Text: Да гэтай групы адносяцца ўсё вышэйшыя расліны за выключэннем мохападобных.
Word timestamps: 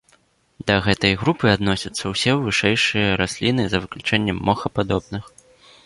Да 0.69 0.77
гэтай 0.85 1.13
групы 1.23 1.45
адносяцца 1.57 2.03
ўсё 2.13 2.33
вышэйшыя 2.47 3.15
расліны 3.23 3.63
за 3.75 3.83
выключэннем 3.85 4.37
мохападобных. 4.51 5.23